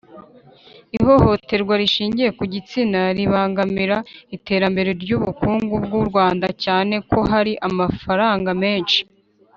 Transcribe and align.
Ihohoterwa 0.97 1.73
rishingiye 1.81 2.29
ku 2.37 2.43
gitsina 2.53 2.99
ribangamira 3.17 3.97
iterambere 4.37 4.89
ry 5.01 5.11
ubukungu 5.17 5.73
bw 5.85 5.91
u 6.01 6.03
Rwanda 6.09 6.47
cyane 6.63 6.95
ko 7.09 7.17
hari 7.31 7.53
amafaranga 7.67 8.49
menshi 8.63 8.99